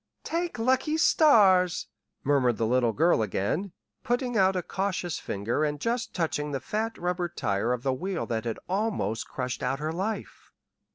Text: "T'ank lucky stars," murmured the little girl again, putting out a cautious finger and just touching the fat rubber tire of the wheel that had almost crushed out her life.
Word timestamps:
"T'ank 0.23 0.57
lucky 0.57 0.97
stars," 0.97 1.85
murmured 2.23 2.57
the 2.57 2.65
little 2.65 2.91
girl 2.91 3.21
again, 3.21 3.71
putting 4.03 4.35
out 4.35 4.55
a 4.55 4.63
cautious 4.63 5.19
finger 5.19 5.63
and 5.63 5.79
just 5.79 6.11
touching 6.15 6.49
the 6.51 6.59
fat 6.59 6.97
rubber 6.97 7.29
tire 7.29 7.71
of 7.71 7.83
the 7.83 7.93
wheel 7.93 8.25
that 8.25 8.45
had 8.45 8.57
almost 8.67 9.27
crushed 9.29 9.61
out 9.61 9.77
her 9.77 9.91
life. 9.93 10.51